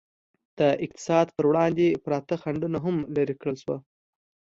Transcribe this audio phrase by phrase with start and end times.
[0.59, 3.79] د اقتصاد پر وړاندې پراته خنډونه هم لرې کړل شول.